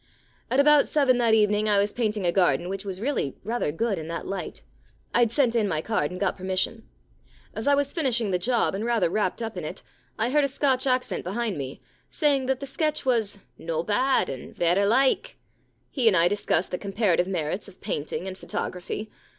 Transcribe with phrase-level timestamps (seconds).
[0.29, 3.99] * About seven that evening I was painting a garden which was really rather good
[3.99, 4.63] in that light.
[5.13, 6.87] (Fd sent in my card and got permis sion.)
[7.53, 9.83] As I was finishing the job and rather wrapped up in it
[10.17, 14.55] I heard a Scotch accent behind me, saying that the sketch was no bad and
[14.55, 15.37] verra like."
[15.91, 19.11] He and I dis cussed the comparative merits of painting and photography.